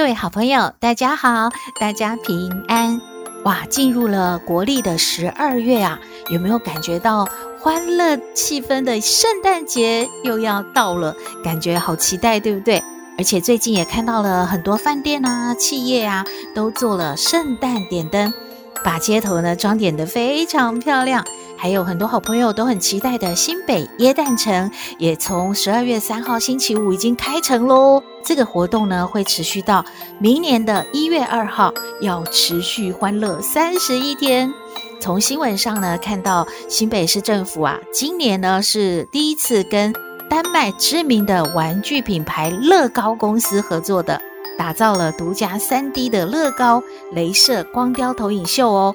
[0.00, 2.98] 各位好朋友，大家好，大家平安。
[3.44, 6.00] 哇，进入了国历的十二月啊，
[6.30, 7.28] 有没有感觉到
[7.60, 11.14] 欢乐气氛的圣诞节又要到了？
[11.44, 12.82] 感觉好期待，对不对？
[13.18, 16.24] 而且最近也看到了很多饭店啊、企业啊，
[16.54, 18.32] 都做了圣诞点灯。
[18.82, 21.24] 把街头呢装点得非常漂亮，
[21.56, 28.02] 还有很多好朋友都很期待的新北耶诞城，也从十二月三号星期五已经开城喽。
[28.24, 29.84] 这个活动呢会持续到
[30.18, 34.52] 明年的一月二号，要持续欢乐三十一天。
[35.00, 39.92] 从新闻上呢看到新北市政府啊，今年呢是第一次跟
[40.28, 44.20] 丹麦知名的玩具品牌乐高公司合作的。
[44.58, 46.82] 打造了独家 3D 的乐高
[47.14, 48.94] 镭射光雕投影秀哦，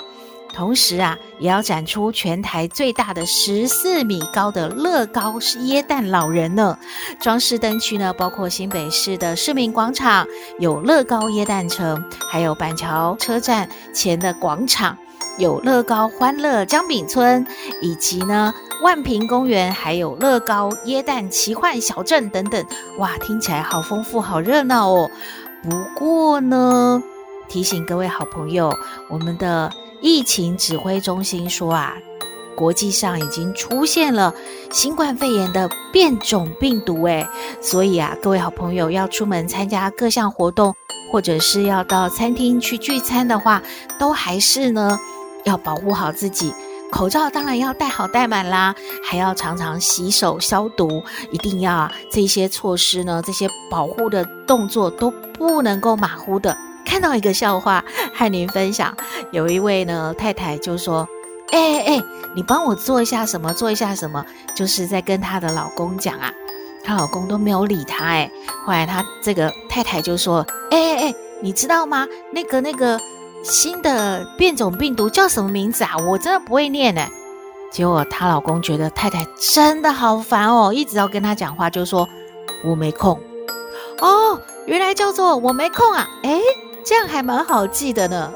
[0.54, 6.78] 同时啊，也要展出全台最大的十四米高的乐高耶诞老人呢。
[7.20, 10.26] 装饰灯区呢，包括新北市的市民广场
[10.60, 14.98] 有乐高耶诞城，还有板桥车站前的广场
[15.38, 17.46] 有乐高欢乐江饼村，
[17.82, 22.64] 以及呢万平公园还有乐高耶诞奇幻小镇等等。
[23.00, 25.10] 哇，听起来好丰富，好热闹哦！
[25.68, 27.02] 不过呢，
[27.48, 28.72] 提醒各位好朋友，
[29.10, 31.96] 我们的疫情指挥中心说啊，
[32.56, 34.32] 国际上已经出现了
[34.72, 37.28] 新冠肺炎的变种病毒，诶，
[37.62, 40.76] 所以啊，各位好朋友要出门参加各项活动，
[41.12, 43.64] 或者是要到餐厅去聚餐的话，
[44.00, 45.00] 都还是呢
[45.46, 46.54] 要保护好自己。
[46.92, 48.74] 口罩当然要戴好戴满啦，
[49.04, 56.56] 还要常常洗手消毒，一定要啊，这些措施呢，这些保护的动作都不能够马虎的。
[56.86, 58.96] 看到一个笑话，和您分享，
[59.32, 61.06] 有一位呢太太就说
[61.52, 62.04] ：“哎哎哎，
[62.34, 63.52] 你帮我做一下什么？
[63.54, 64.24] 做一下什么？”
[64.56, 66.32] 就是在跟她的老公讲啊，
[66.84, 68.06] 她老公都没有理她。
[68.06, 68.32] 哎，
[68.66, 72.08] 后来她这个太太就说：“哎哎哎，你知道吗？
[72.32, 72.98] 那个那个。”
[73.46, 75.92] 新的变种病毒叫什么名字啊？
[76.10, 77.08] 我真的不会念呢。
[77.72, 82.10] 结果她老公觉得太太真的好烦哦，一直要跟她讲话，就说
[82.64, 83.20] 我没空。
[84.00, 86.10] 哦，原来叫做我没空啊。
[86.24, 86.42] 诶，
[86.84, 88.34] 这样还蛮好记的呢。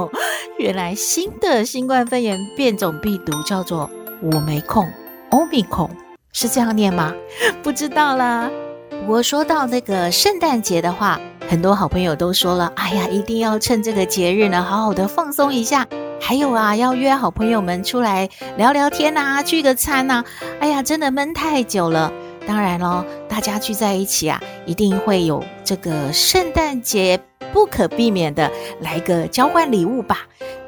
[0.58, 3.88] 原来新的新冠肺炎变种病毒叫做
[4.20, 4.86] 我没空
[5.30, 5.88] 欧米空
[6.34, 7.14] 是这样念吗？
[7.62, 8.50] 不知道啦。
[8.90, 11.18] 不过说到那个圣诞节的话，
[11.50, 15.84] 很多好朋友都说了，哎呀，一定要趁这个节日呢，好好的放松一下。
[16.20, 20.22] 还有啊，要约好朋友们出来聊聊天呐，聚个餐呐。
[20.60, 22.12] 哎呀，真的闷太久了。
[22.46, 27.18] 当然喽，大家聚在一起啊，一定会有这个圣诞节
[27.52, 30.18] 不可避免的来个交换礼物吧。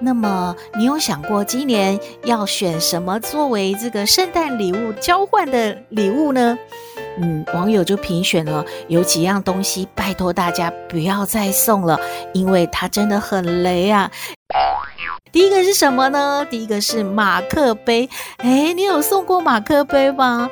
[0.00, 6.58] 那么，你有想过今年要选什么作为这个圣诞礼物交换的礼物呢？
[7.20, 12.00] 嗯，网友就评选了有几样东西，拜托大家不要再送了，
[12.32, 14.10] 因为它真的很雷啊。
[15.30, 16.46] 第一个是什么呢？
[16.50, 18.08] 第一个是马克杯。
[18.38, 20.48] 诶，你有送过马克杯吗？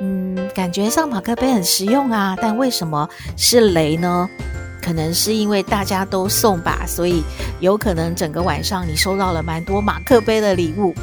[0.00, 4.28] 嗯，感觉上马克杯很实用啊，但为什么是雷呢？
[4.82, 7.22] 可能是因为大家都送吧，所以
[7.60, 10.94] 有可能整个晚上你收到了蛮多马克杯的礼物。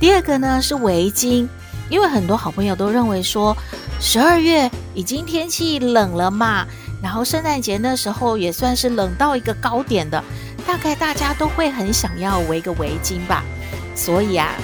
[0.00, 1.46] 第二个呢是围巾。
[1.90, 3.54] 因为很多好朋友都认为说，
[4.00, 6.66] 十二月已经天气冷了嘛，
[7.02, 10.22] 然后圣诞节那时候也算是冷到一个高点的，
[10.66, 13.44] 大概大家都会很想要围个围巾吧，
[13.94, 14.54] 所以啊。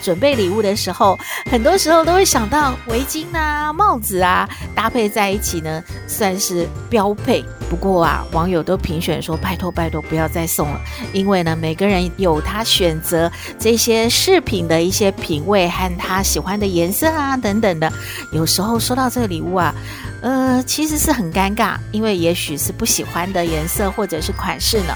[0.00, 1.18] 准备礼物的时候，
[1.50, 7.44] 很多时候都会想到围巾啊、帽子啊，搭配在一起呢，算是标配。
[7.68, 10.80] 不过啊，网友都评选说，拜托拜托，不要再送了，
[11.12, 17.92] 因为呢，每个人有他选择这些饰品的一些品味和他喜欢的颜色啊等等的。
[18.32, 19.74] 有时候收到这个礼物啊，
[20.22, 24.94] 呃，其实是很尴尬，因为也许是不喜欢的颜色或者是款式呢。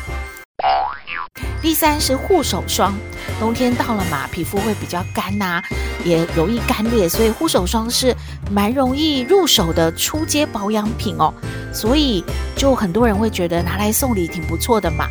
[1.62, 2.92] 第三是护手霜，
[3.38, 5.62] 冬天到了嘛，皮肤会比较干呐、
[6.04, 8.14] 也容易干裂，所以护手霜是
[8.50, 11.32] 蛮容易入手的初阶保养品哦。
[11.72, 12.22] 所以
[12.56, 15.06] 就很多人会觉得拿来送礼挺不错的嘛。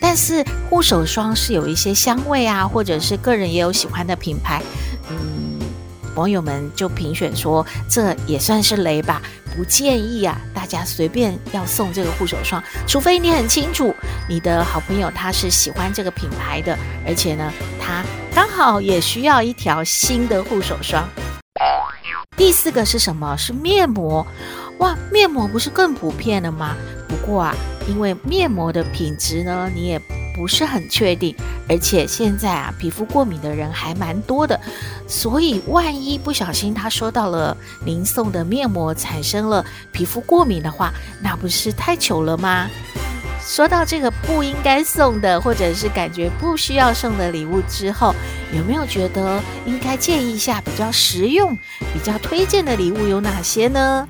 [0.00, 4.60] 但是护手霜是有一些香味啊，或者是个人也有喜欢的品牌，
[5.08, 5.16] 嗯，
[6.16, 9.22] 网友们就评选说这也算是雷吧，
[9.56, 13.94] 不建议啊，大家随便要送这个护手霜，除非你很清楚
[14.28, 18.04] 你的好朋友他是喜欢这个品牌的，而且呢，他
[18.34, 21.08] 刚好也需要一条新的护手霜。
[22.36, 23.36] 第四个是什么？
[23.36, 24.26] 是面膜。
[24.78, 26.74] 哇，面膜不是更普遍了吗？
[27.08, 27.54] 不过啊，
[27.86, 30.00] 因为面膜的品质呢，你也
[30.34, 31.34] 不是很确定，
[31.68, 34.60] 而且现在啊，皮肤过敏的人还蛮多的，
[35.06, 40.92] 所以万一不小心他收到了您送的面膜，产生了皮肤过敏的话，
[41.22, 42.68] 那不是太糗了吗？
[43.46, 48.14] 说到这个不应该送的，或者是感觉不需要送的礼物之后，
[48.52, 51.54] 有没有觉得应该建议一下比较实用、
[51.92, 54.08] 比较推荐的礼物有哪些呢？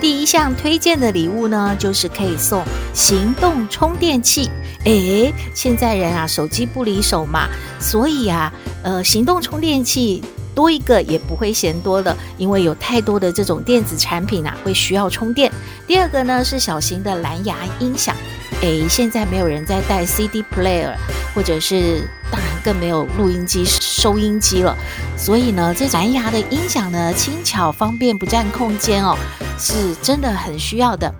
[0.00, 4.50] 第一项推荐的礼物呢，就是可以送行动充电器。
[4.84, 7.48] 诶，现在人啊，手机不离手嘛，
[7.80, 8.52] 所以啊，
[8.82, 10.22] 呃，行动充电器
[10.56, 15.52] 多一个也不会嫌多的，因为有太多的这种电子产品啊，会需要充电。
[15.86, 18.16] 第二个呢，是小型的蓝牙音响。
[18.62, 20.94] 诶，现在没有人在带 CD player，
[21.34, 24.74] 或者是当然更没有录音机、收音机了。
[25.14, 29.14] 所以呢，这蓝牙的音响呢，轻巧方便，不占空间哦，
[29.58, 31.14] 是真的很需要的。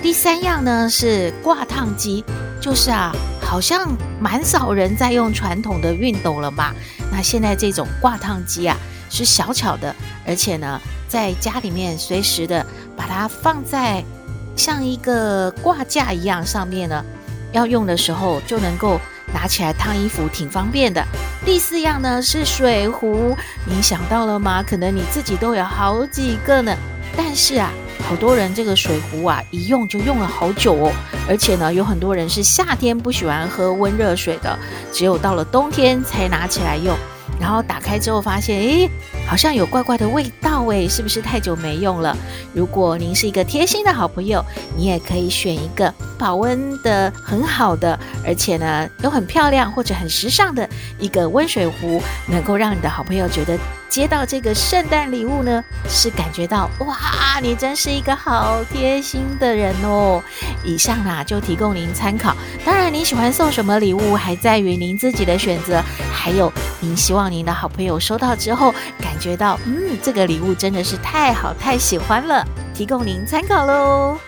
[0.00, 2.24] 第三样呢是挂烫机，
[2.60, 3.12] 就是啊，
[3.48, 6.74] 好像蛮少人在用传统的熨斗了嘛。
[7.10, 8.76] 那现在这种挂烫机啊，
[9.08, 9.94] 是小巧的，
[10.26, 12.66] 而且呢，在家里面随时的
[12.96, 14.04] 把它放在。
[14.58, 17.04] 像一个挂架一样，上面呢，
[17.52, 18.98] 要用的时候就能够
[19.34, 21.04] 拿起来烫衣服，挺方便的。
[21.44, 24.62] 第四样呢是水壶，你想到了吗？
[24.66, 26.74] 可能你自己都有好几个呢。
[27.14, 27.70] 但是啊，
[28.02, 30.92] 好多人这个水壶啊，一用就用了好久哦。
[31.28, 34.58] 而且呢，有很多人是夏天不喜欢喝温热水的，
[34.92, 36.96] 只有到了冬天才拿起来用。
[37.38, 38.90] 然后打开之后发现，诶，
[39.28, 42.16] 好像有怪怪的味道，诶，是不是太久没用了？
[42.54, 44.42] 如果您是一个贴心的好朋友，
[44.76, 50.66] 你也可以选一个保温的很好的，而且呢又很漂亮或者很时尚的
[50.98, 53.58] 一个温水壶，能够让你的好朋友觉得。
[53.88, 60.22] 接到这个圣诞礼物呢，是感觉到哇，你真是一个好贴心的人哦。
[60.64, 65.82] 以上啦就提供您参考，当然您喜欢送什么礼物，还在于您自己的选择。
[66.12, 72.44] 还有，您希望您的好朋友收到之后，感觉到嗯，这个礼物真的是太好太喜欢了，
[72.74, 74.18] 提供您参考喽。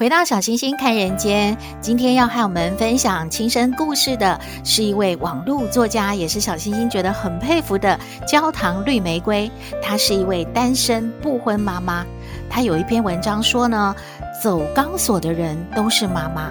[0.00, 9.50] 回到小星星看人间，今天要和我们分享亲身故事的是一位网络作家，也是小星星觉得很佩服的焦糖绿玫瑰。
[9.82, 12.02] 她是一位单身不婚妈妈。
[12.48, 13.94] 她有一篇文章说呢，
[14.42, 16.50] 走钢索的人都是妈妈。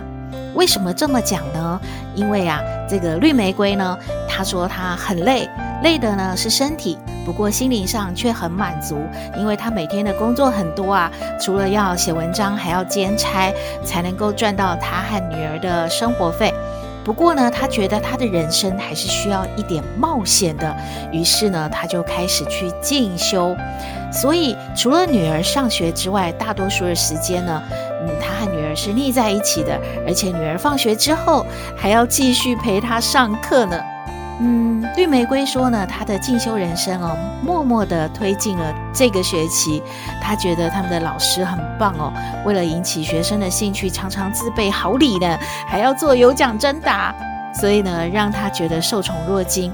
[0.54, 1.82] 为什么这么讲呢？
[2.14, 3.98] 因为啊，这个绿玫瑰呢，
[4.28, 5.50] 她说她很累。
[5.82, 8.98] 累的呢是身体，不过心灵上却很满足，
[9.38, 16.54] 因为他每天的工作很多啊，除了要写文章，还要兼差，才能够赚到他和女儿的生活费。
[17.04, 20.76] 不过呢，他觉得他的人生还是需要一点冒险的，
[21.12, 23.56] 于是呢，他就开始去进修。
[24.12, 27.62] 所以除了女儿上学之外，大多数的时间呢，
[28.02, 31.46] 嗯，他和女儿是腻在一起的，而且女儿放学之后
[31.76, 33.80] 还要继续陪他上课呢。
[34.42, 39.84] 嗯，绿玫瑰说呢，她的进修人生哦，默默地推进了这个学期。
[40.22, 42.14] 她觉得他们的老师很棒哦，
[42.46, 47.14] 为了引起学生的兴趣，常常自备好礼呢，还要做有奖征答，
[47.54, 49.74] 所以呢，让她觉得受宠若惊。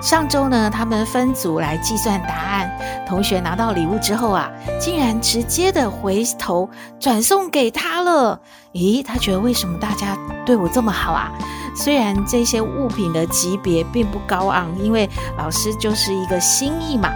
[0.00, 2.70] 上周呢，他们分组来计算答案，
[3.04, 8.38] 同学拿到礼物之后啊，竟然直接的回头转送给他了。
[8.74, 11.32] 咦，他觉得为什么大家对我这么好啊？
[11.78, 17.08] 虽然这些物品的级别并不高昂，因为老师就是一个心意嘛。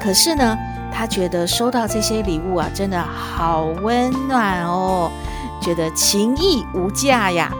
[0.00, 0.56] 可是呢，
[0.90, 5.12] 他觉得收到这些礼物啊，真的好温暖哦，
[5.60, 7.52] 觉得情谊无价呀。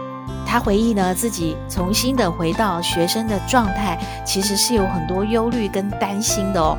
[0.47, 6.75] 他回忆呢，自己重新的回到学生的状态，其实是有很多忧虑跟担心的哦。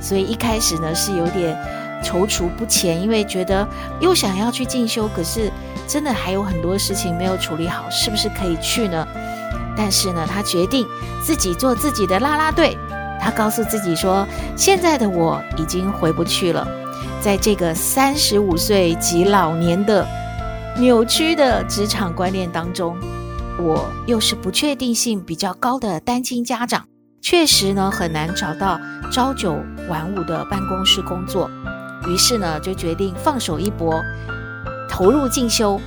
[0.00, 1.56] 所以一开始呢，是有点
[2.02, 3.66] 踌躇不前，因为觉得
[4.00, 5.52] 又想要去进修，可是。
[5.86, 9.06] 真的还有很多事情没有处理好，是不是可以去呢？
[9.76, 10.86] 但是呢，他决定
[11.20, 12.76] 自己做自己的啦啦队。
[13.20, 16.66] 他告诉自己说：“现在的我已经回不去了，
[17.20, 20.06] 在这个三十五岁及老年的
[20.76, 22.98] 扭曲的职场观念当中，
[23.58, 26.84] 我又是不确定性比较高的单亲家长，
[27.22, 28.78] 确实呢很难找到
[29.10, 29.56] 朝九
[29.88, 31.50] 晚五的办公室工作。
[32.06, 34.02] 于是呢，就决定放手一搏。”
[34.94, 35.80] 投入进修，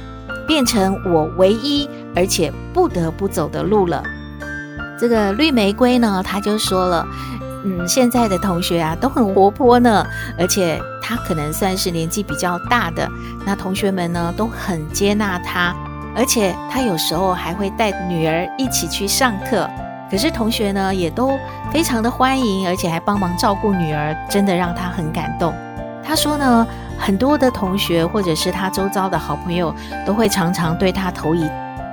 [0.45, 4.03] 变成我唯一而且不得不走的路了。
[4.99, 7.07] 这个绿玫瑰呢，他就说了，
[7.63, 10.05] 嗯，现在的同学啊都很活泼呢，
[10.37, 13.09] 而且他可能算是年纪比较大的，
[13.45, 15.73] 那同学们呢都很接纳他，
[16.13, 19.69] 而且他有时候还会带女儿一起去上课，
[20.11, 21.39] 可是同学呢也都
[21.71, 25.53] 非常的欢迎，而且还帮忙照顾女儿，真的让他很感动。
[26.07, 26.65] 他说呢，
[26.97, 31.49] 很多的同学或者是他周遭的好朋友都会常常对他投以。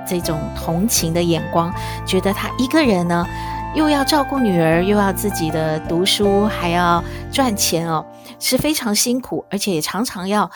[0.07, 1.73] 这种同情的眼光，
[2.05, 3.25] 觉得他一个人呢，
[3.73, 8.05] 又要照顾女儿，又要自己的读书，还要赚钱哦，
[8.39, 10.49] 是非常辛苦，而且也常常要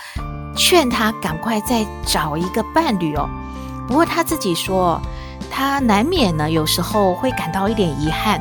[0.55, 3.27] 劝他赶快再找一个伴侣哦。
[3.87, 5.01] 不过他自己说，
[5.49, 8.39] 他难免呢，有时候会感到一点遗憾，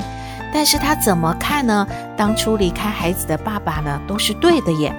[0.52, 1.86] 但是他怎么看呢？
[2.18, 4.94] 当初离开孩子的爸爸呢，都是对的耶，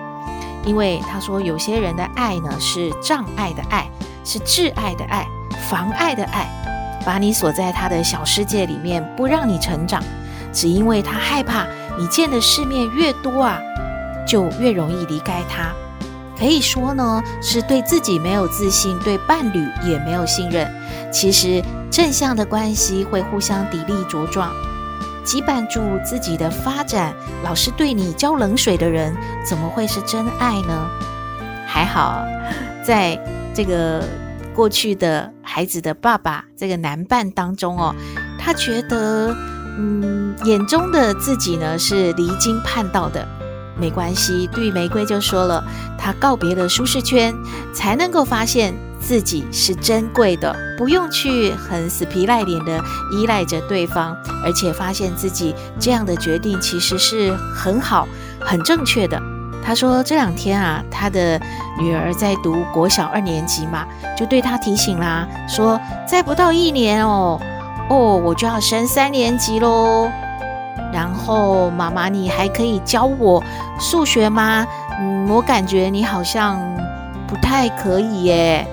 [0.66, 3.90] 因为他说有些人的爱呢，是障碍的爱，
[4.24, 5.26] 是挚爱的爱。
[5.70, 6.50] 妨碍的爱，
[7.06, 10.02] 把你锁在他的小世界里面，不让你成长，
[10.52, 13.60] 只因为他害怕你见的世面越多啊，
[14.28, 15.72] 就越容易离开他。
[16.38, 20.68] 可以说呢，是对自己没有自信，对伴侣也没有信任。
[21.12, 21.62] 其实
[21.92, 24.52] 正向的关系会互相砥砺茁壮，
[25.26, 27.14] 羁绊住自己的发展。
[27.44, 30.90] 老是对你浇冷水的人，怎么会是真爱呢？
[31.68, 32.24] 还好，
[32.84, 33.20] 在
[33.54, 34.04] 这个。
[34.56, 37.96] 过去的孩子的爸爸，这个男伴当中哦，
[38.38, 39.34] 他觉得，
[39.78, 43.26] 嗯，眼中的自己呢是离经叛道的，
[43.80, 44.50] 没关系。
[44.56, 45.64] 绿玫瑰就说了，
[45.98, 47.34] 他告别了舒适圈，
[47.74, 52.80] 才能够发现自己是珍贵的，不用去很死皮赖脸的
[53.12, 58.08] 依赖着对方，而且发现自己这样的决定其实是很好、
[58.40, 59.22] 很正确的。
[59.64, 61.40] 他说这两天啊，他的
[61.80, 63.86] 女儿在读国小二年级嘛，
[64.18, 67.40] 就对他提醒啦，说再不到一年哦，
[67.90, 70.10] 哦，我就要升三年级喽。
[70.92, 73.44] 然后妈妈，你还可以教我
[73.80, 74.66] 数学吗？
[75.00, 76.60] 嗯，我感觉你好像
[77.28, 78.68] 不太可以耶。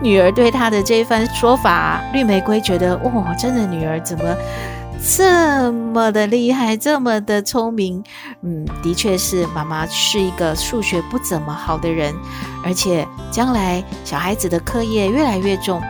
[0.00, 4.36] 女儿对他的这一番说法，绿玫瑰觉得，哇、哦，真的女儿怎么？
[5.02, 8.04] 这么的厉害，这么的聪明，
[8.42, 12.14] 嗯，的确是妈妈是一个数学不怎么好的人，
[12.62, 15.80] 而且将来小孩子的课业越来越重，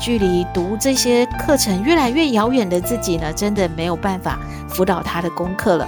[0.00, 5.86] 距离读这些课程越来越遥远的自己呢，真的没有办法辅导他的功课了，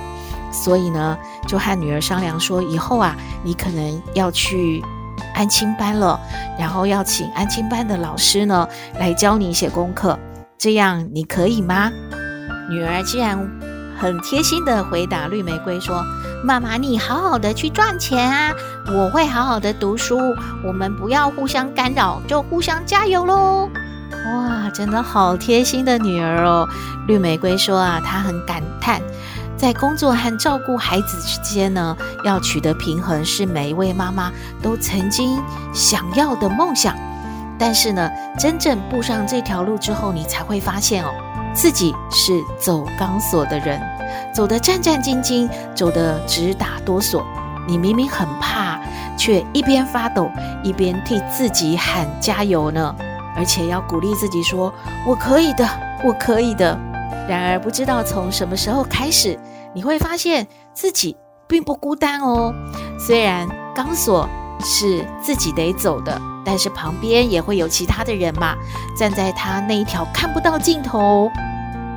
[0.52, 1.16] 所以呢，
[1.48, 4.84] 就和女儿商量说，以后啊，你可能要去
[5.36, 6.18] 安亲班了，
[6.58, 8.66] 然后要请安亲班的老师呢
[8.98, 10.18] 来教你写功课，
[10.56, 11.92] 这样你可以吗？
[12.70, 13.38] 女儿竟然
[14.00, 16.02] 很贴心的回答绿玫瑰说
[16.42, 18.52] ：“妈妈，你好好的去赚钱啊，
[18.88, 20.18] 我会好好的读书，
[20.64, 23.68] 我们不要互相干扰，就互相加油喽！”
[24.34, 26.68] 哇，真的好贴心的女儿哦！
[27.06, 29.00] 绿玫瑰说啊，她很感叹，
[29.56, 34.30] 在工作和照顾孩子之间呢，要取得平衡是每一位妈妈
[34.62, 35.40] 都曾经
[35.72, 36.94] 想要的梦想。
[37.58, 41.10] 但是呢，真正步上这条路之后，你才会发现哦。
[41.54, 43.80] 自己是走钢索的人，
[44.34, 47.24] 走得战战兢兢，走得直打哆嗦。
[47.66, 48.78] 你明明很怕，
[49.16, 50.30] 却一边发抖
[50.62, 52.94] 一边替自己喊加油呢。
[53.34, 54.72] 而且要鼓励自己说
[55.08, 55.66] ：“我可以的，
[56.04, 56.78] 我可以的。”
[57.26, 59.38] 然而不知道从什么时候开始，
[59.76, 61.14] 你会发现自己
[61.46, 62.52] 并不孤单哦。
[62.98, 64.26] 虽然钢索
[64.64, 66.20] 是自己得走的。
[66.48, 68.54] 但是旁边也会有其他的人嘛，
[68.96, 71.28] 站在他那一条看不到尽头，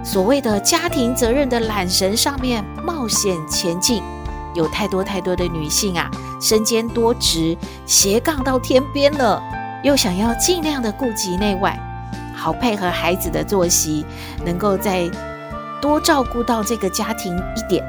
[0.04, 4.02] 所谓的家庭责任的缆绳上面冒险前进。
[4.56, 6.10] 有太多太多的女性啊，
[6.42, 7.56] 身兼多职，
[7.86, 9.40] 斜杠到天边了，
[9.84, 11.80] 又想要尽量的顾及内外，
[12.36, 14.04] 好配合孩子的作息，
[14.44, 15.08] 能够在
[15.82, 17.84] 多照顾到这个家庭一点。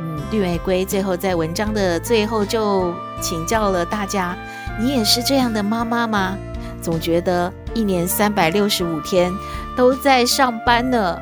[0.00, 4.36] 嗯，绿玫瑰最后在文章的最后就请教了大家。
[4.78, 6.36] 你也是这样的妈妈吗？
[6.80, 9.32] 总觉得一年三百六十五天
[9.76, 11.18] 都在上班呢。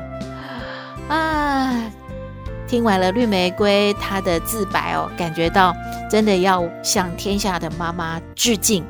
[1.09, 1.73] 啊，
[2.67, 5.73] 听完了绿玫瑰她的自白哦，感觉到
[6.09, 8.85] 真的要向天下的妈妈致敬。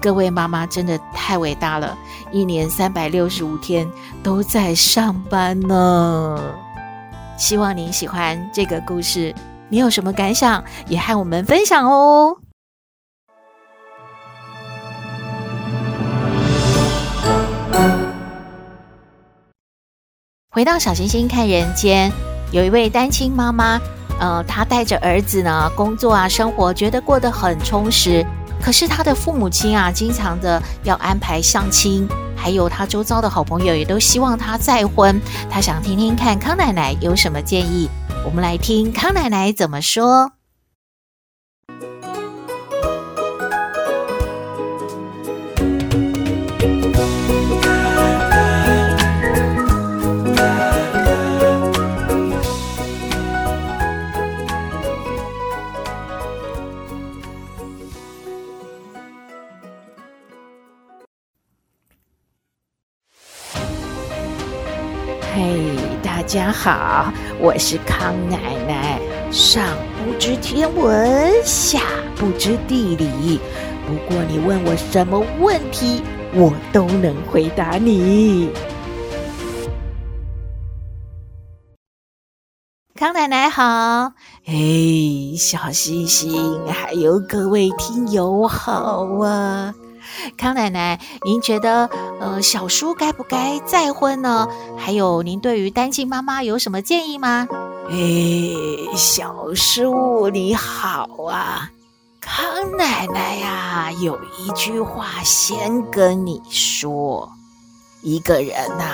[0.00, 1.96] 各位妈妈真的太伟大了，
[2.30, 3.88] 一年三百六十五天
[4.22, 6.40] 都在上班呢。
[7.36, 9.34] 希望您喜欢这个故事，
[9.68, 12.36] 你有什么感想也和我们分享哦。
[20.50, 22.10] 回到小星星看人间，
[22.50, 23.80] 有一位单亲妈妈，
[24.18, 28.24] 呃，她带着儿子呢，工作啊，生活觉得过得很充实。
[28.62, 35.20] 可是他的父母亲啊，经常的要安排相亲，还有他周遭的好朋友也都希望他再婚。
[35.50, 37.88] 他想听听看康奶奶有什么建议，
[38.24, 40.37] 我们来听康奶奶怎么说。
[66.28, 69.00] 家好，我是康奶奶。
[69.32, 69.64] 上
[69.96, 71.80] 不知天文，下
[72.16, 73.40] 不知地理，
[73.86, 76.02] 不过你问我什么问题，
[76.34, 78.50] 我都能回答你。
[82.94, 84.12] 康奶奶好，
[84.44, 89.74] 嘿，小星星，还有各位听友好啊。
[90.36, 91.88] 康奶奶，您觉得，
[92.20, 94.48] 呃，小叔该不该再婚呢？
[94.76, 97.48] 还有，您对于单亲妈妈有什么建议吗？
[97.90, 101.70] 哎，小叔你好啊，
[102.20, 107.30] 康奶奶呀，有一句话先跟你说，
[108.02, 108.84] 一个人呐，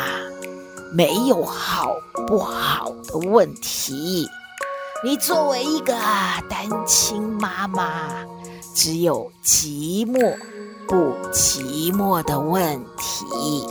[0.92, 1.92] 没有好
[2.28, 4.28] 不好的问题，
[5.02, 5.92] 你作为一个
[6.48, 8.10] 单亲妈妈，
[8.74, 10.36] 只有寂寞。
[10.86, 13.66] 不寂寞的问题，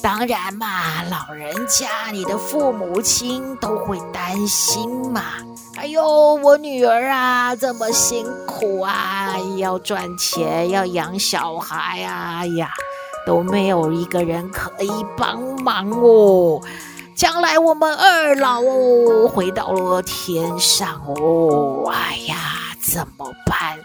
[0.00, 5.22] 当然嘛，老人家，你的父母亲都会担心嘛。
[5.76, 12.70] 哎呦，我女儿啊，这么辛苦啊，要赚钱，要养小孩啊，哎呀，
[13.26, 16.60] 都没有一个人可以帮忙哦。
[17.14, 22.36] 将来我们二老哦，回到了天上哦，哎呀，
[22.80, 23.78] 怎么办？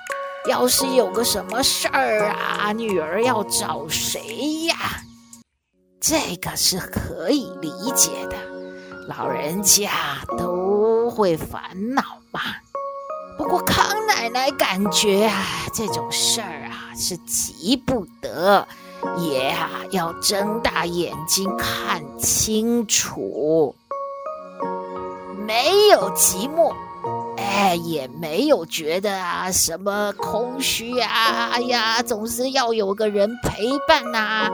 [0.47, 4.75] 要是有个什么事儿啊，女儿要找谁呀？
[5.99, 8.37] 这个是可以理解的，
[9.07, 9.91] 老人家
[10.37, 12.41] 都会烦恼嘛。
[13.37, 15.43] 不过康奶奶感觉啊，
[15.73, 18.65] 这种事儿啊是急不得，
[19.17, 23.75] 也啊要睁大眼睛看清楚，
[25.45, 26.73] 没有寂寞。
[27.57, 34.47] 哎，也没有觉得啊什么空虚啊，哎呀，总是要有个人陪伴呐，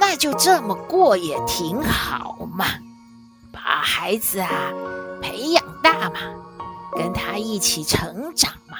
[0.00, 2.64] 那就这么过也挺好嘛，
[3.52, 4.72] 把孩子啊
[5.20, 6.20] 培养大嘛，
[6.96, 8.78] 跟他一起成长嘛，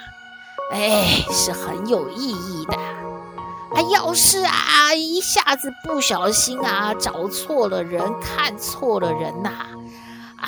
[0.73, 2.75] 哎，是很有意义的。
[2.75, 9.67] 啊，要是啊一下子不小心啊找错了人，看错了人呐。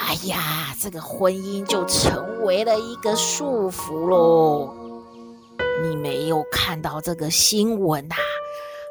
[0.06, 4.74] 哎呀，这个婚姻就成为了一个束缚喽。
[5.82, 8.14] 你没有看到这个新闻呐？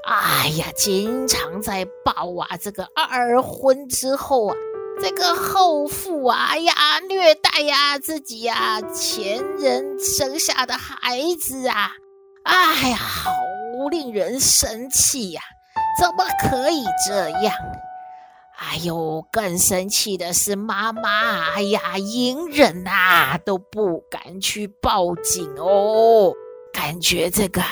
[0.08, 4.56] 哎呀，经常在报啊，这个二婚之后啊，
[5.02, 6.74] 这个后父啊，哎呀，
[7.08, 11.92] 虐待呀自己呀前人生下的孩子啊，
[12.44, 13.32] 哎呀，好
[13.92, 15.42] 令人生气呀！
[16.02, 17.54] 怎么可以这样？
[18.60, 26.34] 哎呦，更生气的是妈妈，哎呀，隐忍呐，都不敢去报警哦，
[26.74, 27.64] 感觉这个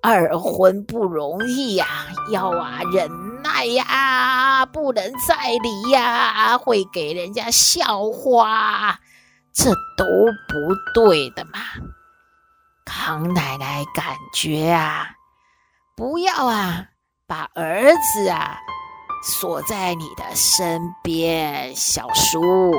[0.00, 1.86] 二婚不容易呀，
[2.32, 3.10] 要啊忍
[3.42, 8.98] 耐呀，不能再离呀，会给人家笑话，
[9.52, 10.04] 这都
[10.48, 10.54] 不
[10.94, 11.60] 对的嘛。
[12.86, 15.10] 康奶奶感觉啊，
[15.94, 16.86] 不要啊，
[17.26, 18.56] 把儿子啊。
[19.26, 22.72] 锁在你的身边，小叔，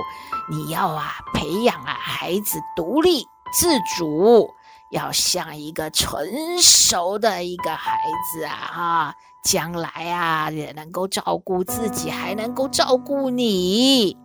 [0.49, 4.49] 你要啊培养啊孩子独立自主，
[4.91, 6.25] 要像一个成
[6.61, 7.97] 熟的一个孩
[8.31, 14.17] 子啊哈，将来啊也能够照顾自己，还能够照顾你。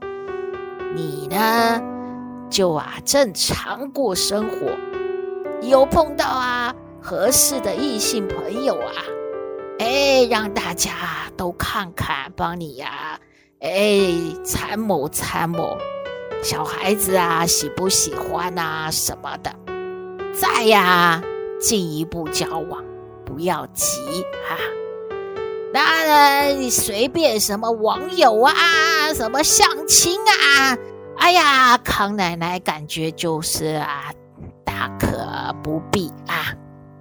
[0.94, 1.82] 你呢
[2.48, 4.70] 就啊正常过生活，
[5.66, 9.02] 有碰到啊合适的异性朋友啊。
[9.78, 10.90] 哎，让大家
[11.36, 13.18] 都看看，帮你呀，
[13.60, 14.10] 哎，
[14.44, 15.76] 参谋参谋，
[16.42, 19.54] 小孩子啊喜不喜欢啊什么的，
[20.32, 21.22] 再呀
[21.60, 22.84] 进一步交往，
[23.24, 24.00] 不要急
[24.48, 24.56] 哈。
[25.72, 28.54] 当然，你随便什么网友啊，
[29.14, 30.76] 什么相亲啊，
[31.16, 34.12] 哎呀，康奶奶感觉就是啊，
[34.64, 36.52] 大可不必啊，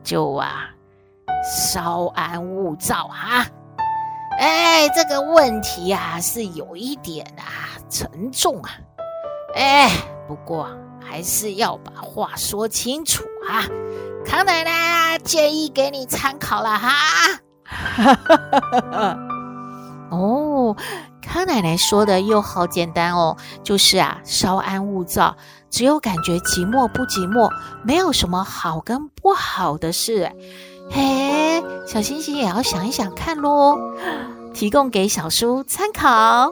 [0.03, 0.69] 就啊。
[1.43, 3.47] 稍安勿躁哈，
[4.39, 8.69] 哎，这个问题呀、啊、是有一点啊沉重啊，
[9.55, 9.89] 哎，
[10.27, 10.69] 不过
[11.03, 13.65] 还是要把话说清楚啊，
[14.25, 16.91] 康奶奶啊，建议给你参考了哈。
[20.11, 20.75] 哦，
[21.21, 25.35] 康奶奶说的又好简单哦，就是啊，稍安勿躁，
[25.69, 27.49] 只有感觉寂寞不寂寞，
[27.83, 30.31] 没有什么好跟不好的事。
[30.93, 33.77] 嘿，小星星也要想一想看喽，
[34.53, 36.49] 提供给小叔参考。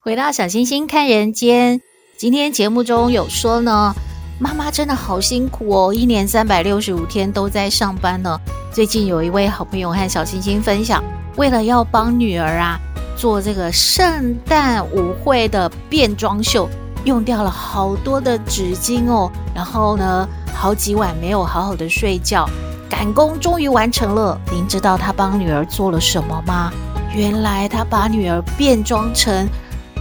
[0.00, 1.80] 回到小星星看人间，
[2.16, 3.92] 今天节目中有说呢，
[4.38, 8.38] 妈妈真的好辛苦哦，一年三百六十五天都在上班呢。
[8.72, 11.02] 最近有一位好朋友和小星星分享，
[11.36, 12.78] 为了要帮女儿啊
[13.16, 16.68] 做这个圣诞舞会的变装秀，
[17.04, 22.48] 用掉了好多的纸巾哦，然后呢，好几晚没有好好的睡觉，
[22.88, 24.40] 赶工终于完成了。
[24.50, 26.72] 您知道他帮女儿做了什么吗？
[27.14, 29.48] 原来他把女儿变装成。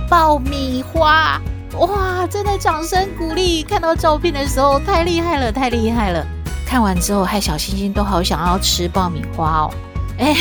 [0.09, 1.41] 爆米花，
[1.79, 2.27] 哇！
[2.27, 3.63] 真的掌声鼓励。
[3.63, 6.23] 看到照片的时候，太厉害了，太厉害了。
[6.67, 9.73] 看完之后，害小星星都好想要吃爆米花哦。
[10.19, 10.35] 哎，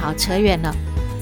[0.00, 0.74] 好，扯远了。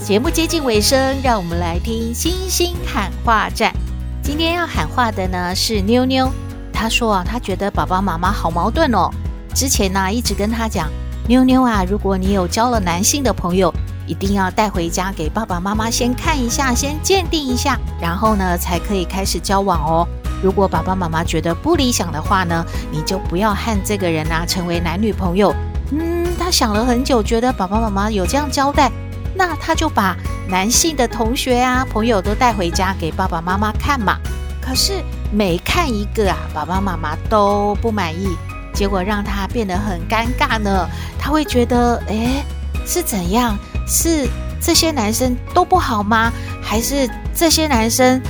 [0.02, 3.74] 节目接近尾声，让我们来听星星喊话站。
[4.22, 6.30] 今天要喊话的呢是妞妞，
[6.72, 9.10] 她说啊，她觉得爸爸妈妈好矛盾哦。
[9.52, 10.88] 之前呢一直跟她讲，
[11.26, 13.72] 妞妞啊，如果你有交了男性的朋友。
[14.04, 20.06] 一定要带回家给爸爸妈妈先看一下，先鉴定一下，然后呢才可以开始交往哦。
[20.42, 25.54] 如果爸爸妈妈觉得不理想的话呢，你就不要和这个人啊成为男女朋友。
[25.92, 28.90] 嗯，她想了很久，觉得爸爸妈妈有这样交代，
[29.36, 30.16] 那她就把
[30.52, 34.18] 男性的同学啊、朋友都带回家给爸爸妈妈看嘛。
[34.60, 38.28] 可是每看一个啊，爸爸妈妈都不满意，
[38.74, 40.86] 结果让他变得很尴尬呢。
[41.18, 42.44] 他会觉得，诶，
[42.84, 43.56] 是怎样？
[43.88, 44.28] 是
[44.60, 46.30] 这些男生都不好吗？
[46.62, 48.20] 还是这些男生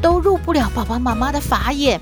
[0.00, 2.00] 都入不了爸爸妈妈的法眼？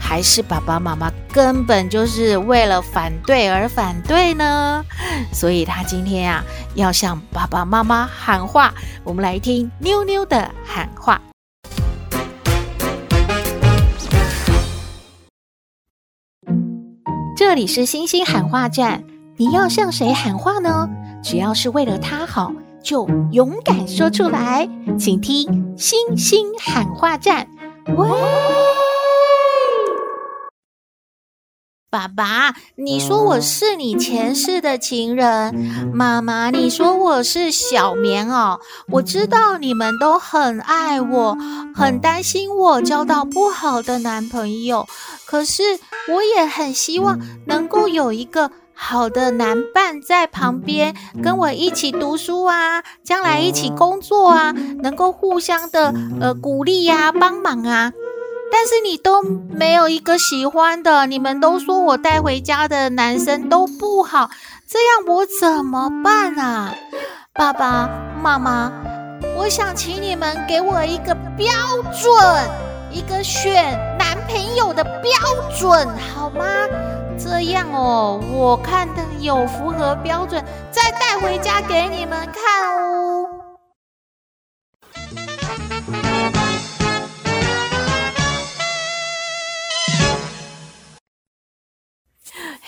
[0.00, 4.84] 还是爸爸妈妈根本就是为了反对而反对呢？
[5.32, 8.74] 所以他今天啊，要向爸爸妈妈喊话。
[9.02, 11.20] 我们来听妞妞的喊话。
[17.34, 19.02] 这里是星星喊话站，
[19.36, 20.88] 你要向谁喊话呢？
[21.24, 22.52] 只要是为了他好，
[22.84, 24.68] 就勇敢说出来。
[24.98, 27.48] 请听星星喊话站。
[27.96, 28.08] 喂，
[31.92, 35.52] 爸爸，你说我是你前世的情人；
[35.92, 38.58] 妈妈，你说我是小棉袄。
[38.88, 41.36] 我知道你们都很爱我，
[41.74, 44.86] 很担心我交到不好的男朋友。
[45.26, 45.62] 可是
[46.08, 48.50] 我也很希望能够有一个。
[48.74, 54.50] 好的男伴在旁边跟我一起读书啊，将来一起工作啊，
[54.82, 57.92] 能够互相的呃鼓励呀、帮忙啊。
[58.52, 64.28] 但是你都没有一个喜欢的，你们都说我带回家的男生都不好，
[64.68, 66.74] 这样我怎么办啊？
[67.32, 67.88] 爸爸
[68.22, 68.70] 妈妈，
[69.38, 71.50] 我想请你们给我一个标
[71.98, 72.12] 准，
[72.90, 75.10] 一个选男朋友的标
[75.58, 76.44] 准，好吗？
[77.18, 83.26] 这样哦，我看的有符合标准，再带回家给你们看哦。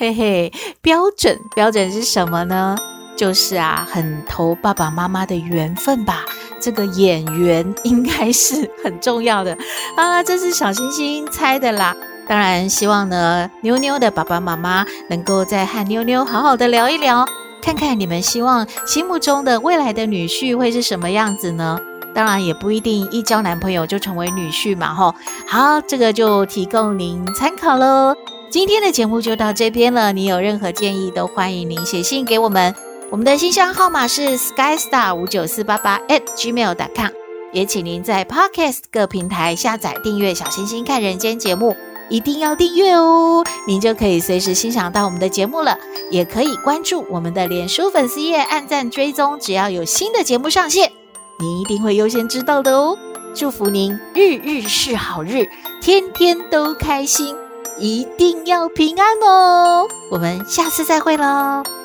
[0.05, 2.77] 嘿嘿，标准标准是什么呢？
[3.17, 6.25] 就是啊，很投爸爸妈妈的缘分吧。
[6.61, 9.57] 这个眼缘应该是很重要的
[9.97, 11.97] 啊，这是小星星猜的啦。
[12.29, 17.25] 当然，希望呢，妞妞的爸爸妈妈能够再和妞妞好好的聊一聊，
[17.63, 21.79] 看看你们希望心目中的未来的女婿会是什么样子呢？
[22.15, 25.15] 当然，也不一定一交男朋友就成为女婿嘛，吼。
[25.47, 28.15] 好，这个就提供您参考喽。
[28.55, 32.73] 今天的节目就到这边了，你有任何建议都欢迎您写信给我们，
[33.11, 37.09] 我们的信箱号码是 skystar 五九四八八 at gmail dot com
[37.53, 41.75] 也请您在 Podcast 各平台下载订阅小星星看人间节目。
[42.09, 45.77] 一定要订阅哦，您就可以随时欣赏到我们的节目了。
[46.13, 50.93] 也可以关注我们的脸书粉丝页，按赞追踪，只要有新的节目上线，
[51.41, 52.97] 您一定会优先知道的哦。
[53.35, 55.49] 祝福您日日是好日，
[55.83, 57.35] 天天都开心，
[57.79, 59.89] 一定要平安哦。
[60.11, 61.84] 我们下次再会喽。